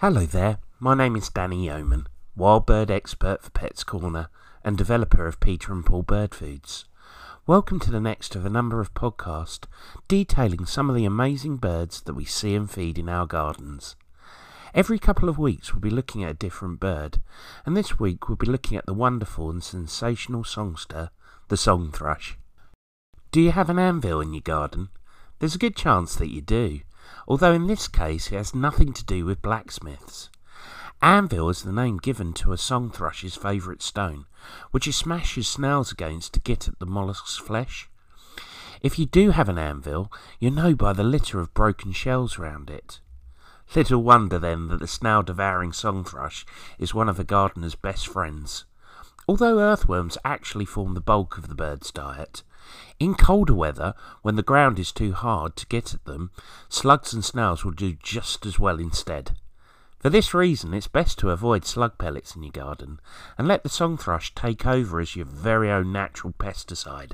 Hello 0.00 0.24
there, 0.24 0.60
my 0.78 0.94
name 0.94 1.16
is 1.16 1.28
Danny 1.28 1.64
Yeoman, 1.64 2.06
wild 2.36 2.66
bird 2.66 2.88
expert 2.88 3.42
for 3.42 3.50
Pets 3.50 3.82
Corner 3.82 4.28
and 4.62 4.78
developer 4.78 5.26
of 5.26 5.40
Peter 5.40 5.72
and 5.72 5.84
Paul 5.84 6.04
Bird 6.04 6.36
Foods. 6.36 6.84
Welcome 7.48 7.80
to 7.80 7.90
the 7.90 7.98
next 7.98 8.36
of 8.36 8.46
a 8.46 8.48
number 8.48 8.80
of 8.80 8.94
podcasts 8.94 9.66
detailing 10.06 10.66
some 10.66 10.88
of 10.88 10.94
the 10.94 11.04
amazing 11.04 11.56
birds 11.56 12.00
that 12.02 12.14
we 12.14 12.24
see 12.24 12.54
and 12.54 12.70
feed 12.70 12.96
in 12.96 13.08
our 13.08 13.26
gardens. 13.26 13.96
Every 14.72 15.00
couple 15.00 15.28
of 15.28 15.36
weeks 15.36 15.74
we'll 15.74 15.80
be 15.80 15.90
looking 15.90 16.22
at 16.22 16.30
a 16.30 16.34
different 16.34 16.78
bird, 16.78 17.20
and 17.66 17.76
this 17.76 17.98
week 17.98 18.28
we'll 18.28 18.36
be 18.36 18.46
looking 18.46 18.78
at 18.78 18.86
the 18.86 18.94
wonderful 18.94 19.50
and 19.50 19.64
sensational 19.64 20.44
songster, 20.44 21.10
the 21.48 21.56
song 21.56 21.90
thrush. 21.90 22.38
Do 23.32 23.40
you 23.40 23.50
have 23.50 23.68
an 23.68 23.80
anvil 23.80 24.20
in 24.20 24.32
your 24.32 24.42
garden? 24.42 24.90
There's 25.40 25.56
a 25.56 25.58
good 25.58 25.74
chance 25.74 26.14
that 26.14 26.30
you 26.30 26.40
do, 26.40 26.82
although 27.26 27.52
in 27.52 27.66
this 27.66 27.88
case 27.88 28.32
it 28.32 28.36
has 28.36 28.54
nothing 28.54 28.92
to 28.92 29.04
do 29.04 29.24
with 29.24 29.42
blacksmiths. 29.42 30.30
Anvil 31.00 31.48
is 31.48 31.62
the 31.62 31.72
name 31.72 31.98
given 31.98 32.32
to 32.34 32.52
a 32.52 32.58
song 32.58 32.90
thrush's 32.90 33.36
favourite 33.36 33.82
stone, 33.82 34.26
which 34.72 34.84
he 34.84 34.92
smashes 34.92 35.46
snails 35.46 35.92
against 35.92 36.32
to 36.34 36.40
get 36.40 36.66
at 36.66 36.78
the 36.80 36.86
mollusk's 36.86 37.36
flesh. 37.36 37.88
If 38.82 38.98
you 38.98 39.06
do 39.06 39.30
have 39.30 39.48
an 39.48 39.58
anvil, 39.58 40.10
you 40.40 40.50
know 40.50 40.74
by 40.74 40.92
the 40.92 41.04
litter 41.04 41.40
of 41.40 41.54
broken 41.54 41.92
shells 41.92 42.38
round 42.38 42.68
it. 42.68 43.00
Little 43.74 44.02
wonder 44.02 44.38
then 44.38 44.68
that 44.68 44.80
the 44.80 44.86
snail 44.86 45.22
devouring 45.22 45.72
song 45.72 46.02
thrush 46.02 46.46
is 46.78 46.94
one 46.94 47.08
of 47.08 47.16
the 47.16 47.24
gardener's 47.24 47.74
best 47.74 48.08
friends. 48.08 48.64
Although 49.28 49.60
earthworms 49.60 50.16
actually 50.24 50.64
form 50.64 50.94
the 50.94 51.00
bulk 51.00 51.36
of 51.38 51.48
the 51.48 51.54
bird's 51.54 51.90
diet, 51.92 52.42
in 52.98 53.14
colder 53.14 53.54
weather, 53.54 53.94
when 54.22 54.36
the 54.36 54.42
ground 54.42 54.78
is 54.78 54.92
too 54.92 55.12
hard 55.12 55.56
to 55.56 55.66
get 55.66 55.94
at 55.94 56.04
them, 56.04 56.30
slugs 56.68 57.12
and 57.12 57.24
snails 57.24 57.64
will 57.64 57.72
do 57.72 57.96
just 58.02 58.44
as 58.46 58.58
well 58.58 58.78
instead. 58.78 59.36
For 59.98 60.10
this 60.10 60.32
reason, 60.32 60.72
it's 60.74 60.86
best 60.86 61.18
to 61.18 61.30
avoid 61.30 61.64
slug 61.64 61.98
pellets 61.98 62.36
in 62.36 62.42
your 62.42 62.52
garden 62.52 63.00
and 63.36 63.48
let 63.48 63.64
the 63.64 63.68
song 63.68 63.96
thrush 63.96 64.32
take 64.34 64.64
over 64.64 65.00
as 65.00 65.16
your 65.16 65.26
very 65.26 65.70
own 65.70 65.92
natural 65.92 66.32
pesticide. 66.38 67.12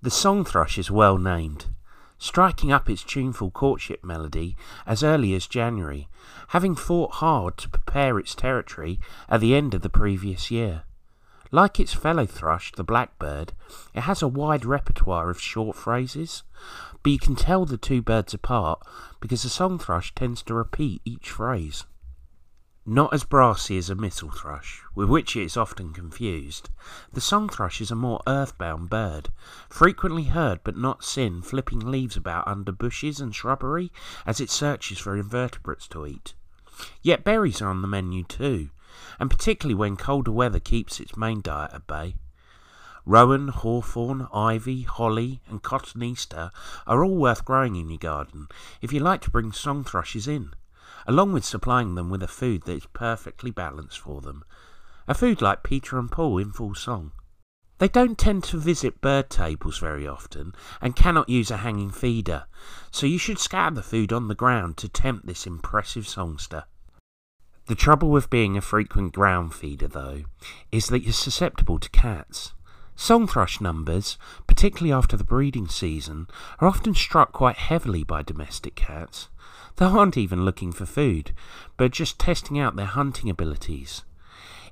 The 0.00 0.10
song 0.10 0.44
thrush 0.44 0.78
is 0.78 0.90
well 0.90 1.18
named, 1.18 1.66
striking 2.18 2.72
up 2.72 2.88
its 2.88 3.02
tuneful 3.02 3.50
courtship 3.50 4.02
melody 4.02 4.56
as 4.86 5.02
early 5.02 5.34
as 5.34 5.46
January, 5.46 6.08
having 6.48 6.74
fought 6.74 7.16
hard 7.16 7.58
to 7.58 7.68
prepare 7.68 8.18
its 8.18 8.34
territory 8.34 8.98
at 9.28 9.40
the 9.40 9.54
end 9.54 9.74
of 9.74 9.82
the 9.82 9.90
previous 9.90 10.50
year. 10.50 10.84
Like 11.54 11.78
its 11.78 11.94
fellow 11.94 12.26
thrush, 12.26 12.72
the 12.72 12.82
blackbird, 12.82 13.52
it 13.94 14.00
has 14.00 14.22
a 14.22 14.26
wide 14.26 14.64
repertoire 14.64 15.30
of 15.30 15.40
short 15.40 15.76
phrases, 15.76 16.42
but 17.00 17.12
you 17.12 17.18
can 17.20 17.36
tell 17.36 17.64
the 17.64 17.76
two 17.76 18.02
birds 18.02 18.34
apart 18.34 18.84
because 19.20 19.44
the 19.44 19.48
song 19.48 19.78
thrush 19.78 20.12
tends 20.16 20.42
to 20.42 20.54
repeat 20.54 21.00
each 21.04 21.30
phrase. 21.30 21.84
Not 22.84 23.14
as 23.14 23.22
brassy 23.22 23.78
as 23.78 23.88
a 23.88 23.94
missel 23.94 24.32
thrush, 24.32 24.82
with 24.96 25.08
which 25.08 25.36
it 25.36 25.44
is 25.44 25.56
often 25.56 25.92
confused, 25.92 26.70
the 27.12 27.20
song 27.20 27.48
thrush 27.48 27.80
is 27.80 27.92
a 27.92 27.94
more 27.94 28.20
earthbound 28.26 28.90
bird, 28.90 29.28
frequently 29.68 30.24
heard 30.24 30.58
but 30.64 30.76
not 30.76 31.04
seen 31.04 31.40
flipping 31.40 31.78
leaves 31.78 32.16
about 32.16 32.48
under 32.48 32.72
bushes 32.72 33.20
and 33.20 33.32
shrubbery 33.32 33.92
as 34.26 34.40
it 34.40 34.50
searches 34.50 34.98
for 34.98 35.16
invertebrates 35.16 35.86
to 35.86 36.04
eat. 36.04 36.34
Yet 37.00 37.22
berries 37.22 37.62
are 37.62 37.68
on 37.68 37.80
the 37.80 37.86
menu 37.86 38.24
too, 38.24 38.70
and 39.18 39.30
particularly 39.30 39.74
when 39.74 39.96
colder 39.96 40.32
weather 40.32 40.60
keeps 40.60 41.00
its 41.00 41.16
main 41.16 41.40
diet 41.40 41.72
at 41.72 41.86
bay. 41.86 42.16
Rowan, 43.06 43.48
hawthorn, 43.48 44.28
ivy, 44.32 44.82
holly, 44.82 45.42
and 45.46 45.62
cotoneaster 45.62 46.50
are 46.86 47.04
all 47.04 47.16
worth 47.16 47.44
growing 47.44 47.76
in 47.76 47.90
your 47.90 47.98
garden 47.98 48.48
if 48.80 48.92
you 48.92 49.00
like 49.00 49.20
to 49.22 49.30
bring 49.30 49.52
song 49.52 49.84
thrushes 49.84 50.26
in, 50.26 50.54
along 51.06 51.32
with 51.32 51.44
supplying 51.44 51.94
them 51.96 52.08
with 52.08 52.22
a 52.22 52.28
food 52.28 52.62
that 52.62 52.76
is 52.76 52.86
perfectly 52.94 53.50
balanced 53.50 53.98
for 53.98 54.22
them, 54.22 54.42
a 55.06 55.12
food 55.12 55.42
like 55.42 55.62
Peter 55.62 55.98
and 55.98 56.10
Paul 56.10 56.38
in 56.38 56.50
full 56.50 56.74
song. 56.74 57.12
They 57.78 57.88
don't 57.88 58.16
tend 58.16 58.44
to 58.44 58.58
visit 58.58 59.02
bird 59.02 59.28
tables 59.28 59.78
very 59.78 60.06
often 60.08 60.54
and 60.80 60.96
cannot 60.96 61.28
use 61.28 61.50
a 61.50 61.58
hanging 61.58 61.90
feeder, 61.90 62.46
so 62.90 63.04
you 63.04 63.18
should 63.18 63.38
scatter 63.38 63.74
the 63.74 63.82
food 63.82 64.12
on 64.12 64.28
the 64.28 64.34
ground 64.34 64.78
to 64.78 64.88
tempt 64.88 65.26
this 65.26 65.46
impressive 65.46 66.08
songster. 66.08 66.64
The 67.66 67.74
trouble 67.74 68.10
with 68.10 68.28
being 68.28 68.58
a 68.58 68.60
frequent 68.60 69.14
ground 69.14 69.54
feeder, 69.54 69.88
though, 69.88 70.24
is 70.70 70.88
that 70.88 71.02
you're 71.02 71.14
susceptible 71.14 71.78
to 71.78 71.88
cats. 71.88 72.52
Song 72.94 73.26
thrush 73.26 73.58
numbers, 73.58 74.18
particularly 74.46 74.92
after 74.92 75.16
the 75.16 75.24
breeding 75.24 75.68
season, 75.68 76.28
are 76.60 76.68
often 76.68 76.94
struck 76.94 77.32
quite 77.32 77.56
heavily 77.56 78.04
by 78.04 78.22
domestic 78.22 78.74
cats. 78.74 79.28
They 79.76 79.86
aren't 79.86 80.18
even 80.18 80.44
looking 80.44 80.72
for 80.72 80.84
food, 80.84 81.32
but 81.78 81.90
just 81.90 82.18
testing 82.18 82.58
out 82.58 82.76
their 82.76 82.84
hunting 82.84 83.30
abilities. 83.30 84.04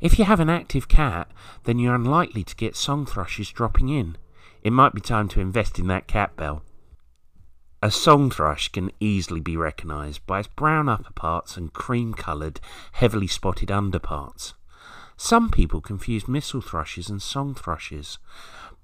If 0.02 0.19
you 0.19 0.26
have 0.26 0.41
an 0.41 0.50
active 0.50 0.86
cat, 0.86 1.31
then 1.64 1.78
you're 1.78 1.94
unlikely 1.94 2.44
to 2.44 2.56
get 2.56 2.76
song 2.76 3.06
thrushes 3.06 3.50
dropping 3.50 3.88
in. 3.88 4.16
It 4.62 4.72
might 4.72 4.92
be 4.92 5.00
time 5.00 5.28
to 5.28 5.41
invest 5.41 5.78
in 5.78 5.86
that 5.86 6.06
cat 6.06 6.36
bell. 6.36 6.62
A 7.84 7.91
song 7.91 8.31
thrush 8.31 8.69
can 8.69 8.93
easily 9.00 9.41
be 9.41 9.56
recognised 9.56 10.25
by 10.25 10.38
its 10.38 10.47
brown 10.47 10.87
upperparts 10.87 11.56
and 11.56 11.72
cream 11.72 12.15
coloured, 12.15 12.60
heavily 12.93 13.26
spotted 13.26 13.72
underparts. 13.72 14.54
Some 15.16 15.50
people 15.50 15.81
confuse 15.81 16.28
missel 16.28 16.60
thrushes 16.60 17.10
and 17.10 17.20
song 17.20 17.56
thrushes, 17.56 18.19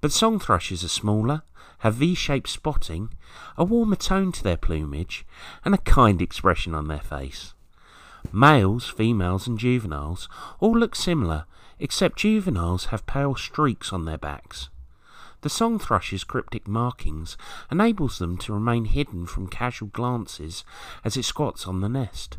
but 0.01 0.11
song 0.11 0.37
thrushes 0.37 0.83
are 0.83 0.89
smaller, 0.89 1.43
have 1.77 1.95
V-shaped 1.95 2.49
spotting, 2.49 3.11
a 3.57 3.63
warmer 3.63 3.95
tone 3.95 4.33
to 4.33 4.43
their 4.43 4.57
plumage, 4.57 5.25
and 5.63 5.73
a 5.73 5.77
kind 5.77 6.21
expression 6.21 6.75
on 6.75 6.89
their 6.89 6.99
face. 6.99 7.53
Males, 8.33 8.89
females, 8.89 9.47
and 9.47 9.57
juveniles 9.57 10.27
all 10.59 10.77
look 10.77 10.93
similar, 10.93 11.45
except 11.79 12.19
juveniles 12.19 12.87
have 12.87 13.05
pale 13.05 13.35
streaks 13.35 13.93
on 13.93 14.03
their 14.03 14.17
backs. 14.17 14.67
The 15.41 15.49
song 15.49 15.79
thrush's 15.79 16.25
cryptic 16.25 16.67
markings 16.67 17.37
enables 17.71 18.19
them 18.19 18.37
to 18.39 18.53
remain 18.53 18.85
hidden 18.85 19.25
from 19.25 19.47
casual 19.47 19.87
glances 19.87 20.65
as 21.05 21.15
it 21.15 21.23
squats 21.23 21.65
on 21.65 21.79
the 21.79 21.87
nest. 21.87 22.37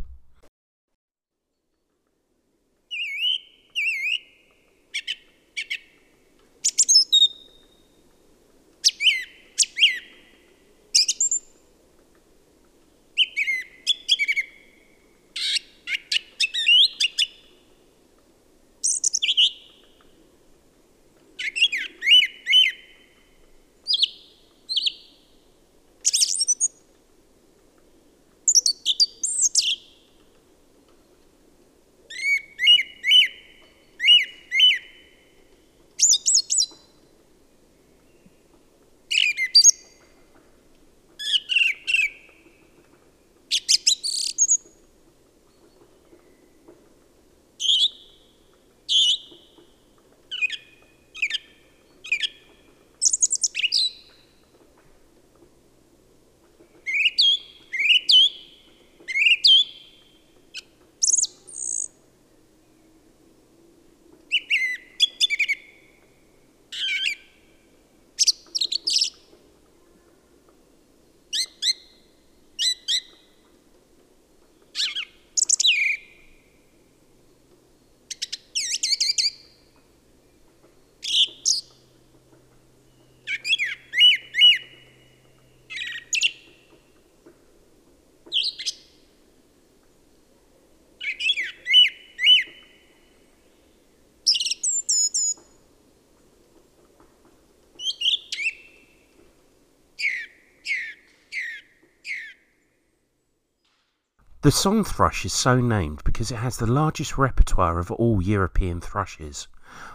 The 104.43 104.51
song 104.51 104.85
thrush 104.85 105.27
is 105.27 105.35
so 105.35 105.61
named 105.61 106.01
because 106.03 106.31
it 106.31 106.37
has 106.37 106.57
the 106.57 106.67
largest 106.67 107.19
repertoire 107.19 107.79
of 107.79 107.91
all 107.91 108.23
European 108.23 108.81
thrushes, 108.81 109.49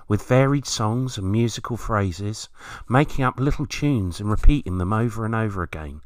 with 0.08 0.28
varied 0.28 0.68
songs 0.68 1.18
and 1.18 1.32
musical 1.32 1.78
phrases, 1.78 2.48
making 2.88 3.26
up 3.26 3.40
little 3.40 3.66
tunes 3.66 4.20
and 4.20 4.30
repeating 4.30 4.78
them 4.78 4.94
over 4.94 5.26
and 5.26 5.34
over 5.34 5.64
again, 5.64 6.02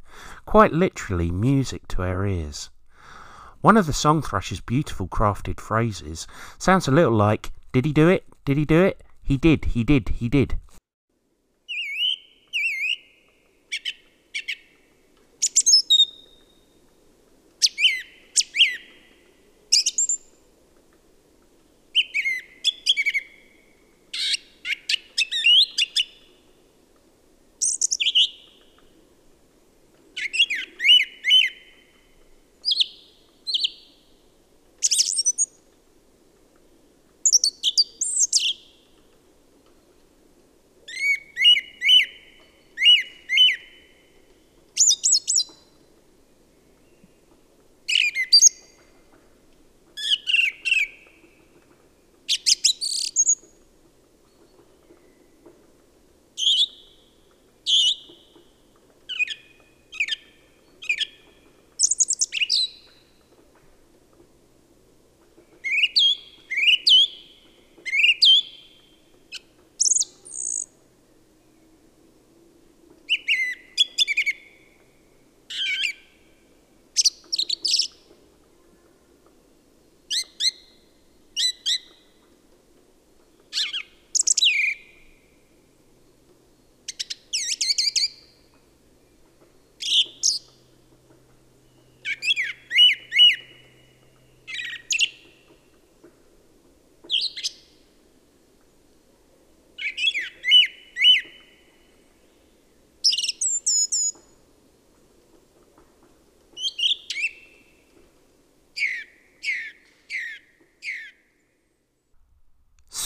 quite 0.45 0.71
literally 0.71 1.31
music 1.31 1.85
to 1.89 2.01
our 2.01 2.25
ears. 2.25 2.69
One 3.59 3.75
of 3.75 3.87
the 3.87 3.91
song 3.91 4.21
thrush's 4.21 4.61
beautiful 4.61 5.09
crafted 5.09 5.59
phrases 5.59 6.25
sounds 6.57 6.87
a 6.87 6.91
little 6.91 7.11
like, 7.11 7.51
Did 7.73 7.83
he 7.83 7.91
do 7.91 8.07
it? 8.07 8.25
Did 8.45 8.55
he 8.55 8.63
do 8.63 8.85
it? 8.85 9.03
He 9.21 9.35
did, 9.35 9.65
he 9.65 9.83
did, 9.83 10.07
he 10.07 10.29
did. 10.29 10.57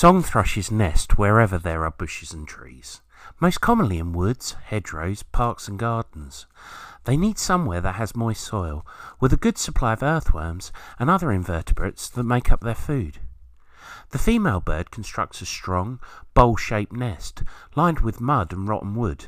Song 0.04 0.22
thrushes 0.22 0.70
nest 0.70 1.18
wherever 1.18 1.58
there 1.58 1.86
are 1.86 1.92
bushes 1.92 2.34
and 2.34 2.46
trees, 2.46 3.00
most 3.40 3.62
commonly 3.62 4.00
in 4.00 4.12
woods, 4.12 4.58
hedgerows, 4.66 5.24
parks 5.24 5.70
and 5.70 5.80
gardens. 5.80 6.46
They 7.06 7.16
need 7.16 7.40
somewhere 7.40 7.80
that 7.80 7.96
has 7.96 8.14
moist 8.14 8.44
soil, 8.44 8.86
with 9.22 9.32
a 9.32 9.38
good 9.38 9.58
supply 9.58 9.94
of 9.94 10.04
earthworms 10.04 10.74
and 11.00 11.10
other 11.10 11.32
invertebrates 11.32 12.10
that 12.10 12.24
make 12.26 12.52
up 12.52 12.60
their 12.60 12.76
food. 12.76 13.20
The 14.10 14.18
female 14.18 14.60
bird 14.60 14.92
constructs 14.92 15.42
a 15.42 15.46
strong, 15.46 16.02
bowl-shaped 16.34 16.92
nest, 16.92 17.44
lined 17.74 18.02
with 18.02 18.20
mud 18.20 18.52
and 18.52 18.68
rotten 18.68 18.96
wood. 18.96 19.28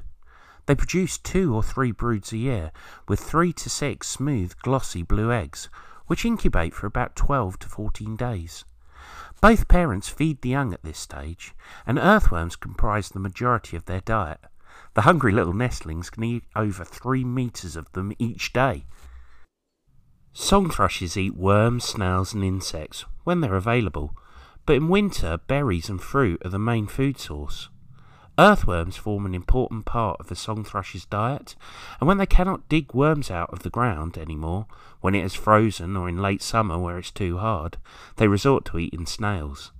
They 0.65 0.75
produce 0.75 1.17
two 1.17 1.55
or 1.55 1.63
three 1.63 1.93
broods 1.93 2.33
a 2.33 2.37
year, 2.37 2.73
with 3.07 3.21
three 3.21 3.53
to 3.53 3.69
six 3.69 4.09
smooth, 4.09 4.53
glossy 4.61 5.03
blue 5.03 5.31
eggs, 5.31 5.69
which 6.07 6.25
incubate 6.25 6.73
for 6.73 6.85
about 6.85 7.15
12 7.15 7.59
to 7.59 7.69
14 7.69 8.17
days. 8.17 8.65
Both 9.45 9.67
parents 9.67 10.09
feed 10.09 10.41
the 10.41 10.49
young 10.49 10.73
at 10.73 10.81
this 10.81 10.97
stage, 10.97 11.53
and 11.85 11.99
earthworms 11.99 12.55
comprise 12.55 13.09
the 13.09 13.19
majority 13.19 13.77
of 13.77 13.85
their 13.85 14.01
diet. 14.01 14.39
The 14.95 15.01
hungry 15.03 15.31
little 15.31 15.53
nestlings 15.53 16.09
can 16.09 16.23
eat 16.23 16.45
over 16.55 16.83
three 16.83 17.23
metres 17.23 17.75
of 17.75 17.91
them 17.91 18.11
each 18.17 18.53
day. 18.53 18.87
Song 20.33 20.71
thrushes 20.71 21.15
eat 21.15 21.37
worms, 21.37 21.83
snails, 21.83 22.33
and 22.33 22.43
insects 22.43 23.05
when 23.23 23.41
they're 23.41 23.55
available, 23.55 24.17
but 24.65 24.77
in 24.77 24.87
winter, 24.87 25.37
berries 25.37 25.89
and 25.89 26.01
fruit 26.01 26.41
are 26.43 26.49
the 26.49 26.57
main 26.57 26.87
food 26.87 27.19
source. 27.19 27.69
Earthworms 28.37 28.97
form 28.97 29.25
an 29.25 29.33
important 29.33 29.85
part 29.85 30.19
of 30.19 30.27
the 30.27 30.35
song 30.35 30.65
thrush's 30.65 31.05
diet, 31.05 31.55
and 31.99 32.07
when 32.07 32.17
they 32.17 32.25
cannot 32.25 32.67
dig 32.67 32.93
worms 32.93 33.31
out 33.31 33.49
of 33.53 33.63
the 33.63 33.69
ground 33.69 34.17
any 34.17 34.35
more, 34.35 34.65
when 34.99 35.15
it 35.15 35.21
has 35.21 35.33
frozen 35.33 35.95
or 35.95 36.09
in 36.09 36.21
late 36.21 36.41
summer 36.41 36.77
where 36.77 36.97
it's 36.97 37.11
too 37.11 37.37
hard, 37.37 37.77
they 38.17 38.27
resort 38.27 38.65
to 38.65 38.77
eating 38.77 39.05
snails. 39.05 39.71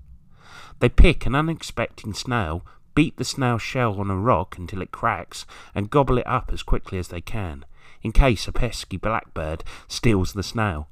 They 0.80 0.88
pick 0.88 1.26
an 1.26 1.36
unexpected 1.36 2.16
snail, 2.16 2.66
beat 2.94 3.18
the 3.18 3.26
snail 3.26 3.58
shell 3.58 4.00
on 4.00 4.10
a 4.10 4.16
rock 4.16 4.58
until 4.58 4.82
it 4.82 4.92
cracks, 4.92 5.46
and 5.74 5.90
gobble 5.90 6.18
it 6.18 6.28
up 6.28 6.52
as 6.54 6.64
quickly 6.64 6.98
as 6.98 7.10
they 7.10 7.22
can, 7.22 7.66
in 8.04 8.14
case 8.14 8.48
a 8.48 8.54
pesky 8.54 8.96
blackbird 8.96 9.66
steals 9.90 10.32
the 10.32 10.44
snail. 10.44 10.88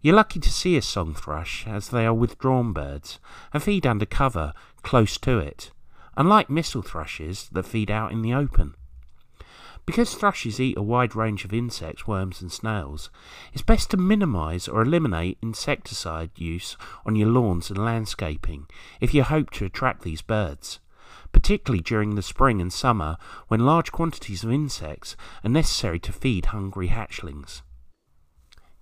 You're 0.00 0.16
lucky 0.16 0.40
to 0.40 0.50
see 0.50 0.78
a 0.78 0.82
song 0.82 1.12
thrush, 1.12 1.66
as 1.66 1.90
they 1.90 2.06
are 2.06 2.14
withdrawn 2.14 2.72
birds, 2.72 3.18
and 3.52 3.62
feed 3.62 3.86
under 3.86 4.06
cover, 4.06 4.54
close 4.82 5.18
to 5.18 5.38
it 5.38 5.72
unlike 6.16 6.50
missel 6.50 6.82
thrushes 6.82 7.48
that 7.52 7.66
feed 7.66 7.90
out 7.90 8.12
in 8.12 8.22
the 8.22 8.34
open. 8.34 8.74
Because 9.86 10.14
thrushes 10.14 10.58
eat 10.58 10.76
a 10.76 10.82
wide 10.82 11.14
range 11.14 11.44
of 11.44 11.52
insects, 11.52 12.08
worms, 12.08 12.42
and 12.42 12.50
snails, 12.50 13.08
it's 13.52 13.62
best 13.62 13.90
to 13.90 13.96
minimise 13.96 14.66
or 14.66 14.82
eliminate 14.82 15.38
insecticide 15.40 16.30
use 16.36 16.76
on 17.04 17.14
your 17.14 17.28
lawns 17.28 17.70
and 17.70 17.78
landscaping 17.78 18.66
if 19.00 19.14
you 19.14 19.22
hope 19.22 19.50
to 19.50 19.64
attract 19.64 20.02
these 20.02 20.22
birds, 20.22 20.80
particularly 21.30 21.82
during 21.82 22.16
the 22.16 22.22
spring 22.22 22.60
and 22.60 22.72
summer 22.72 23.16
when 23.46 23.64
large 23.64 23.92
quantities 23.92 24.42
of 24.42 24.50
insects 24.50 25.16
are 25.44 25.50
necessary 25.50 26.00
to 26.00 26.12
feed 26.12 26.46
hungry 26.46 26.88
hatchlings. 26.88 27.62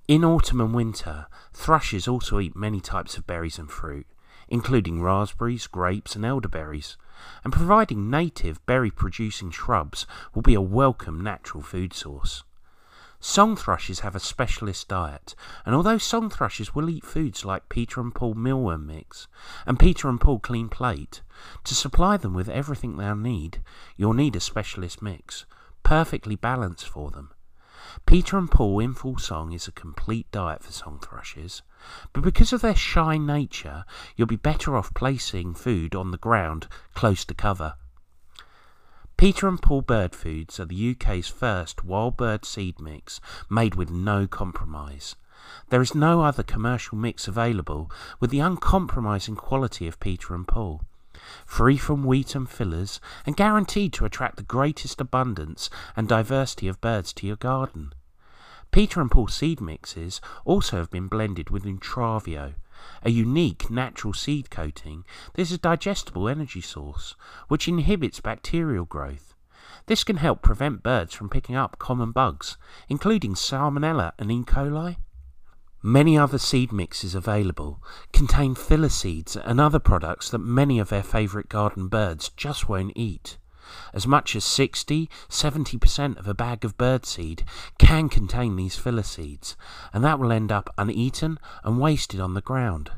In 0.09 0.25
autumn 0.25 0.61
and 0.61 0.75
winter, 0.75 1.27
thrushes 1.53 2.09
also 2.09 2.41
eat 2.41 2.57
many 2.57 2.81
types 2.81 3.19
of 3.19 3.27
berries 3.27 3.59
and 3.59 3.71
fruit, 3.71 4.07
including 4.49 5.03
raspberries, 5.03 5.67
grapes, 5.67 6.15
and 6.15 6.25
elderberries, 6.25 6.97
and 7.43 7.53
providing 7.53 8.11
native 8.11 8.65
berry 8.67 8.91
producing 8.91 9.51
shrubs 9.51 10.07
will 10.35 10.43
be 10.43 10.55
a 10.55 10.61
welcome 10.61 11.21
natural 11.21 11.63
food 11.63 11.93
source. 11.93 12.45
Song 13.21 13.57
thrushes 13.57 14.01
have 14.01 14.15
a 14.15 14.21
specialist 14.21 14.89
diet, 14.89 15.35
and 15.65 15.75
although 15.75 15.97
song 15.97 16.29
thrushes 16.29 16.75
will 16.75 16.91
eat 16.91 17.07
foods 17.07 17.45
like 17.45 17.71
Peter 17.71 18.01
and 18.01 18.15
Paul 18.15 18.35
mealworm 18.35 18.85
mix 18.87 19.29
and 19.67 19.79
Peter 19.79 20.09
and 20.11 20.21
Paul 20.21 20.41
clean 20.41 20.69
plate, 20.69 21.23
to 21.65 21.75
supply 21.75 22.19
them 22.19 22.35
with 22.35 22.51
everything 22.51 22.97
they'll 22.97 23.17
need, 23.17 23.63
you'll 23.97 24.13
need 24.13 24.37
a 24.37 24.41
specialist 24.41 25.01
mix, 25.01 25.47
perfectly 25.83 26.37
balanced 26.37 26.87
for 26.87 27.11
them. 27.11 27.31
Peter 28.07 28.39
and 28.39 28.51
Paul 28.51 28.81
in 28.81 28.95
full 28.95 29.19
song 29.19 29.53
is 29.53 29.69
a 29.69 29.73
complete 29.73 30.31
diet 30.31 30.63
for 30.63 30.73
song 30.73 30.99
thrushes, 31.01 31.63
but 32.13 32.23
because 32.23 32.53
of 32.53 32.61
their 32.61 32.75
shy 32.75 33.17
nature, 33.19 33.85
you'll 34.17 34.27
be 34.27 34.37
better 34.37 34.77
off 34.77 34.95
placing 34.95 35.55
food 35.55 35.95
on 35.95 36.11
the 36.11 36.19
ground 36.19 36.67
close 36.95 37.25
to 37.25 37.35
cover. 37.35 37.75
Peter 39.17 39.47
and 39.47 39.63
Paul 39.63 39.83
Bird 39.83 40.15
Foods 40.15 40.59
are 40.59 40.65
the 40.65 40.91
UK's 40.91 41.29
first 41.29 41.85
wild 41.85 42.17
bird 42.17 42.45
seed 42.45 42.81
mix 42.81 43.21
made 43.49 43.75
with 43.75 43.91
no 43.91 44.27
compromise. 44.27 45.15
There 45.69 45.83
is 45.83 45.95
no 45.95 46.23
other 46.23 46.43
commercial 46.43 46.99
mix 46.99 47.29
available 47.29 47.91
with 48.19 48.31
the 48.31 48.41
uncompromising 48.41 49.37
quality 49.37 49.87
of 49.87 50.01
Peter 50.01 50.35
and 50.35 50.49
Paul. 50.49 50.83
Free 51.47 51.77
from 51.77 52.05
wheat 52.05 52.35
and 52.35 52.49
fillers, 52.49 53.01
and 53.27 53.37
guaranteed 53.37 53.93
to 53.95 54.05
attract 54.05 54.37
the 54.37 54.43
greatest 54.43 55.01
abundance 55.01 55.71
and 55.97 56.09
diversity 56.09 56.69
of 56.69 56.81
birds 56.81 57.13
to 57.15 57.27
your 57.27 57.37
garden. 57.37 57.93
Peter 58.71 59.01
and 59.01 59.11
Paul 59.11 59.29
seed 59.29 59.61
mixes 59.61 60.21
also 60.45 60.79
have 60.79 60.91
been 60.91 61.07
blended 61.07 61.51
with 61.51 61.65
Intravio, 61.65 62.55
a 63.03 63.11
unique 63.11 63.71
natural 63.71 64.13
seed 64.13 64.51
coating 64.51 65.05
that 65.35 65.43
is 65.43 65.53
a 65.53 65.59
digestible 65.59 66.29
energy 66.29 66.61
source 66.61 67.15
which 67.49 67.69
inhibits 67.69 68.21
bacterial 68.21 68.85
growth. 68.85 69.35
This 69.87 70.03
can 70.03 70.17
help 70.17 70.43
prevent 70.43 70.83
birds 70.83 71.15
from 71.15 71.29
picking 71.29 71.57
up 71.57 71.79
common 71.79 72.11
bugs, 72.11 72.57
including 72.89 73.35
Salmonella 73.35 74.13
and 74.19 74.33
E. 74.33 74.43
coli. 74.43 74.97
Many 75.87 76.17
other 76.17 76.39
seed 76.39 76.73
mixes 76.73 77.15
available 77.15 77.83
contain 78.11 78.55
filler 78.55 78.89
seeds 78.89 79.37
and 79.37 79.61
other 79.61 79.79
products 79.79 80.31
that 80.31 80.39
many 80.39 80.79
of 80.79 80.89
their 80.89 81.03
favourite 81.03 81.51
garden 81.51 81.89
birds 81.89 82.31
just 82.39 82.71
won't 82.71 82.95
eat. 82.97 83.37
As 83.93 84.07
much 84.07 84.35
as 84.35 84.45
60 84.47 85.11
70% 85.29 86.17
of 86.17 86.27
a 86.27 86.33
bag 86.33 86.65
of 86.65 86.79
birdseed 86.79 87.43
can 87.77 88.09
contain 88.09 88.57
these 88.57 88.77
filler 88.77 89.03
seeds, 89.03 89.59
and 89.93 90.03
that 90.03 90.19
will 90.19 90.33
end 90.33 90.51
up 90.51 90.73
uneaten 90.79 91.39
and 91.63 91.79
wasted 91.79 92.19
on 92.19 92.33
the 92.33 92.41
ground, 92.41 92.91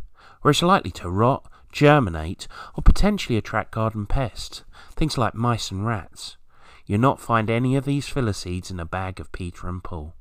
where 0.42 0.52
it's 0.52 0.62
likely 0.62 0.92
to 0.92 1.10
rot, 1.10 1.50
germinate, 1.72 2.46
or 2.76 2.84
potentially 2.84 3.36
attract 3.36 3.72
garden 3.72 4.06
pests, 4.06 4.62
things 4.94 5.18
like 5.18 5.34
mice 5.34 5.72
and 5.72 5.84
rats. 5.84 6.36
You'll 6.86 7.00
not 7.00 7.18
find 7.18 7.50
any 7.50 7.74
of 7.74 7.84
these 7.84 8.06
filler 8.06 8.32
seeds 8.32 8.70
in 8.70 8.78
a 8.78 8.84
bag 8.84 9.18
of 9.18 9.32
Peter 9.32 9.68
and 9.68 9.82
Paul. 9.82 10.14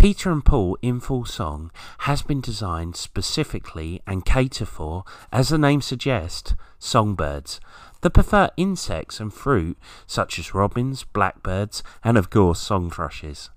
Peter 0.00 0.32
and 0.32 0.42
Paul 0.42 0.78
in 0.80 0.98
full 0.98 1.26
song 1.26 1.70
has 1.98 2.22
been 2.22 2.40
designed 2.40 2.96
specifically 2.96 4.00
and 4.06 4.24
cater 4.24 4.64
for, 4.64 5.04
as 5.30 5.50
the 5.50 5.58
name 5.58 5.82
suggests, 5.82 6.54
songbirds 6.78 7.60
that 8.00 8.14
prefer 8.14 8.48
insects 8.56 9.20
and 9.20 9.30
fruit 9.30 9.76
such 10.06 10.38
as 10.38 10.54
robins, 10.54 11.04
blackbirds, 11.04 11.82
and 12.02 12.16
of 12.16 12.30
course 12.30 12.60
song 12.62 12.88
thrushes. 12.90 13.50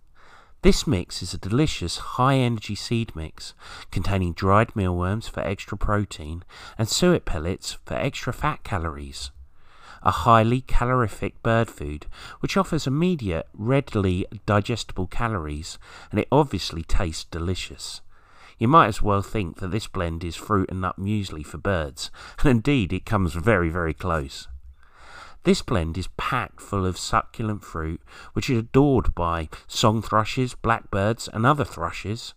This 0.64 0.86
mix 0.86 1.24
is 1.24 1.34
a 1.34 1.38
delicious 1.38 1.96
high 2.20 2.36
energy 2.36 2.76
seed 2.76 3.16
mix 3.16 3.54
containing 3.90 4.34
dried 4.34 4.76
mealworms 4.76 5.30
for 5.30 5.40
extra 5.40 5.78
protein 5.78 6.44
and 6.78 6.90
suet 6.90 7.24
pellets 7.24 7.78
for 7.86 7.94
extra 7.94 8.34
fat 8.34 8.66
calories 8.66 9.32
a 10.04 10.12
highly 10.12 10.62
calorific 10.62 11.42
bird 11.42 11.70
food 11.70 12.06
which 12.40 12.58
offers 12.58 12.86
immediate, 12.86 13.48
readily 13.54 14.26
digestible 14.46 15.08
calories, 15.08 15.78
and 16.12 16.20
it 16.20 16.28
obviously 16.32 16.84
tastes 16.84 17.24
delicious. 17.24 18.02
You 18.58 18.68
might 18.68 18.88
as 18.88 19.02
well 19.02 19.22
think 19.22 19.58
that 19.58 19.72
this 19.72 19.88
blend 19.88 20.24
is 20.24 20.36
fruit 20.36 20.70
and 20.70 20.82
nut 20.82 21.00
muesli 21.00 21.46
for 21.46 21.58
birds, 21.58 22.12
and 22.40 22.50
indeed 22.50 22.94
it 22.94 23.06
comes 23.06 23.34
very, 23.34 23.70
very 23.70 23.94
close. 23.94 24.48
This 25.44 25.62
blend 25.62 25.98
is 25.98 26.08
packed 26.16 26.62
full 26.62 26.86
of 26.86 26.98
succulent 26.98 27.64
fruit, 27.64 28.02
which 28.32 28.50
is 28.50 28.60
adored 28.60 29.14
by 29.14 29.50
song 29.68 30.02
thrushes, 30.02 30.56
blackbirds, 30.56 31.28
and 31.28 31.46
other 31.46 31.66
thrushes. 31.66 32.34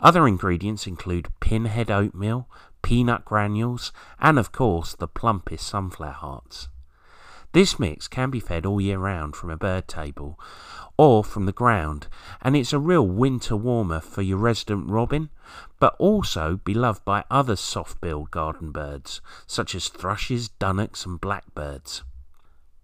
Other 0.00 0.28
ingredients 0.28 0.86
include 0.86 1.32
pinhead 1.40 1.90
oatmeal, 1.90 2.48
peanut 2.82 3.24
granules, 3.24 3.92
and 4.20 4.38
of 4.38 4.52
course 4.52 4.94
the 4.94 5.08
plumpest 5.08 5.66
sunflower 5.66 6.12
hearts. 6.12 6.68
This 7.52 7.78
mix 7.78 8.08
can 8.08 8.30
be 8.30 8.40
fed 8.40 8.64
all 8.64 8.80
year 8.80 8.98
round 8.98 9.36
from 9.36 9.50
a 9.50 9.58
bird 9.58 9.86
table 9.86 10.40
or 10.96 11.22
from 11.22 11.46
the 11.46 11.52
ground, 11.52 12.06
and 12.40 12.56
it's 12.56 12.72
a 12.72 12.78
real 12.78 13.06
winter 13.06 13.56
warmer 13.56 14.00
for 14.00 14.22
your 14.22 14.38
resident 14.38 14.88
robin, 14.88 15.30
but 15.78 15.94
also 15.98 16.60
beloved 16.64 17.04
by 17.04 17.24
other 17.30 17.56
soft 17.56 18.00
billed 18.00 18.30
garden 18.30 18.72
birds, 18.72 19.20
such 19.46 19.74
as 19.74 19.88
thrushes, 19.88 20.48
dunnocks, 20.60 21.04
and 21.04 21.20
blackbirds. 21.20 22.02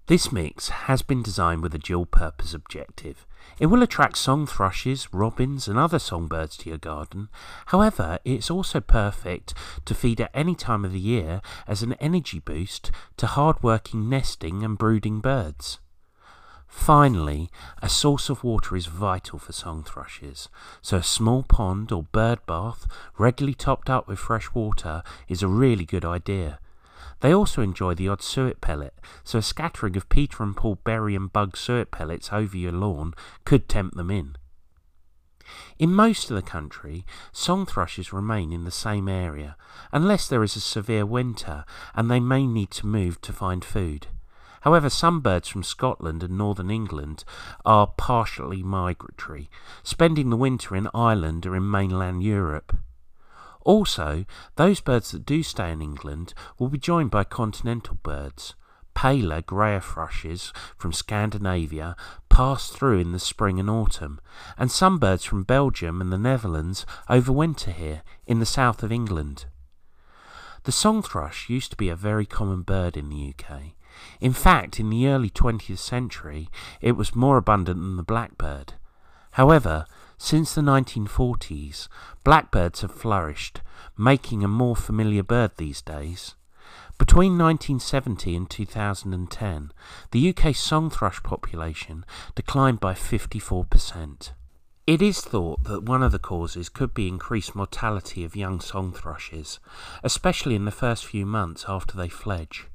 This 0.08 0.32
mix 0.32 0.70
has 0.70 1.02
been 1.02 1.22
designed 1.22 1.62
with 1.62 1.74
a 1.74 1.78
dual 1.78 2.06
purpose 2.06 2.54
objective. 2.54 3.26
It 3.58 3.66
will 3.66 3.82
attract 3.82 4.16
song 4.16 4.46
thrushes, 4.46 5.12
robins, 5.12 5.68
and 5.68 5.78
other 5.78 5.98
songbirds 5.98 6.56
to 6.58 6.70
your 6.70 6.78
garden. 6.78 7.28
However, 7.66 8.18
it's 8.24 8.50
also 8.50 8.80
perfect 8.80 9.52
to 9.84 9.94
feed 9.94 10.22
at 10.22 10.30
any 10.32 10.54
time 10.54 10.86
of 10.86 10.92
the 10.92 10.98
year 10.98 11.42
as 11.66 11.82
an 11.82 11.92
energy 12.00 12.38
boost 12.38 12.90
to 13.18 13.26
hard-working 13.26 14.08
nesting 14.08 14.62
and 14.62 14.78
brooding 14.78 15.20
birds. 15.20 15.78
Finally, 16.66 17.50
a 17.82 17.88
source 17.90 18.30
of 18.30 18.42
water 18.42 18.76
is 18.76 18.86
vital 18.86 19.38
for 19.38 19.52
song 19.52 19.82
thrushes, 19.82 20.48
so 20.80 20.96
a 20.96 21.02
small 21.02 21.42
pond 21.42 21.92
or 21.92 22.04
bird 22.04 22.38
bath 22.46 22.86
regularly 23.18 23.54
topped 23.54 23.90
up 23.90 24.08
with 24.08 24.18
fresh 24.18 24.54
water 24.54 25.02
is 25.28 25.42
a 25.42 25.48
really 25.48 25.84
good 25.84 26.06
idea. 26.06 26.58
They 27.20 27.34
also 27.34 27.62
enjoy 27.62 27.94
the 27.94 28.08
odd 28.08 28.22
suet 28.22 28.60
pellet, 28.60 28.94
so 29.24 29.38
a 29.38 29.42
scattering 29.42 29.96
of 29.96 30.08
Peter 30.08 30.42
and 30.42 30.56
Paul 30.56 30.76
berry 30.84 31.14
and 31.14 31.32
bug 31.32 31.56
suet 31.56 31.90
pellets 31.90 32.32
over 32.32 32.56
your 32.56 32.72
lawn 32.72 33.14
could 33.44 33.68
tempt 33.68 33.96
them 33.96 34.10
in. 34.10 34.36
In 35.78 35.94
most 35.94 36.30
of 36.30 36.36
the 36.36 36.42
country, 36.42 37.06
song 37.32 37.64
thrushes 37.64 38.12
remain 38.12 38.52
in 38.52 38.64
the 38.64 38.70
same 38.70 39.08
area, 39.08 39.56
unless 39.92 40.28
there 40.28 40.42
is 40.42 40.56
a 40.56 40.60
severe 40.60 41.06
winter 41.06 41.64
and 41.94 42.10
they 42.10 42.20
may 42.20 42.46
need 42.46 42.70
to 42.72 42.86
move 42.86 43.20
to 43.22 43.32
find 43.32 43.64
food. 43.64 44.08
However, 44.62 44.90
some 44.90 45.20
birds 45.20 45.48
from 45.48 45.62
Scotland 45.62 46.22
and 46.22 46.36
northern 46.36 46.70
England 46.70 47.24
are 47.64 47.86
partially 47.86 48.62
migratory, 48.62 49.48
spending 49.82 50.30
the 50.30 50.36
winter 50.36 50.74
in 50.74 50.88
Ireland 50.92 51.46
or 51.46 51.54
in 51.56 51.70
mainland 51.70 52.22
Europe. 52.22 52.76
Also, 53.68 54.24
those 54.56 54.80
birds 54.80 55.10
that 55.10 55.26
do 55.26 55.42
stay 55.42 55.70
in 55.70 55.82
England 55.82 56.32
will 56.58 56.70
be 56.70 56.78
joined 56.78 57.10
by 57.10 57.22
continental 57.22 57.98
birds. 58.02 58.54
Paler 58.94 59.42
greyer 59.42 59.78
thrushes 59.78 60.54
from 60.78 60.90
Scandinavia 60.90 61.94
pass 62.30 62.70
through 62.70 62.98
in 62.98 63.12
the 63.12 63.18
spring 63.18 63.60
and 63.60 63.68
autumn, 63.68 64.22
and 64.56 64.70
some 64.70 64.98
birds 64.98 65.22
from 65.22 65.42
Belgium 65.42 66.00
and 66.00 66.10
the 66.10 66.16
Netherlands 66.16 66.86
overwinter 67.10 67.70
here 67.70 68.00
in 68.26 68.38
the 68.38 68.46
south 68.46 68.82
of 68.82 68.90
England. 68.90 69.44
The 70.64 70.72
song 70.72 71.02
thrush 71.02 71.50
used 71.50 71.72
to 71.72 71.76
be 71.76 71.90
a 71.90 71.94
very 71.94 72.24
common 72.24 72.62
bird 72.62 72.96
in 72.96 73.10
the 73.10 73.34
UK. 73.34 73.74
In 74.18 74.32
fact, 74.32 74.80
in 74.80 74.88
the 74.88 75.06
early 75.06 75.28
20th 75.28 75.76
century, 75.76 76.48
it 76.80 76.92
was 76.92 77.14
more 77.14 77.36
abundant 77.36 77.80
than 77.80 77.98
the 77.98 78.02
blackbird. 78.02 78.72
However, 79.32 79.84
since 80.18 80.54
the 80.54 80.60
1940s, 80.60 81.88
blackbirds 82.24 82.82
have 82.82 82.92
flourished, 82.92 83.60
making 83.96 84.42
a 84.44 84.48
more 84.48 84.76
familiar 84.76 85.22
bird 85.22 85.52
these 85.56 85.80
days. 85.80 86.34
Between 86.98 87.38
1970 87.38 88.36
and 88.36 88.50
2010, 88.50 89.72
the 90.10 90.28
UK 90.28 90.54
song 90.54 90.90
thrush 90.90 91.22
population 91.22 92.04
declined 92.34 92.80
by 92.80 92.92
54%. 92.92 94.32
It 94.88 95.00
is 95.00 95.20
thought 95.20 95.64
that 95.64 95.84
one 95.84 96.02
of 96.02 96.12
the 96.12 96.18
causes 96.18 96.68
could 96.68 96.94
be 96.94 97.06
increased 97.06 97.54
mortality 97.54 98.24
of 98.24 98.34
young 98.34 98.58
song 98.58 98.92
thrushes, 98.92 99.60
especially 100.02 100.56
in 100.56 100.64
the 100.64 100.72
first 100.72 101.06
few 101.06 101.24
months 101.24 101.66
after 101.68 101.96
they 101.96 102.08
fledge. 102.08 102.66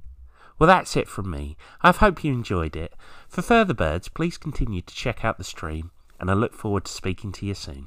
Well, 0.59 0.67
that's 0.67 0.97
it 0.97 1.09
from 1.09 1.31
me. 1.31 1.57
I 1.81 1.91
hope 1.91 2.23
you 2.23 2.33
enjoyed 2.33 2.77
it. 2.77 2.93
For 3.29 3.43
further 3.43 3.75
birds, 3.75 4.09
please 4.09 4.37
continue 4.37 4.83
to 4.83 4.95
check 4.95 5.25
out 5.25 5.39
the 5.39 5.45
stream, 5.45 5.91
and 6.21 6.31
I 6.31 6.35
look 6.35 6.55
forward 6.55 6.85
to 6.85 6.93
speaking 6.93 7.33
to 7.33 7.47
you 7.47 7.55
soon. 7.55 7.87